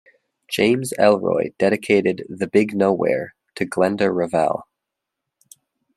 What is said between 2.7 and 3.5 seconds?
Nowhere"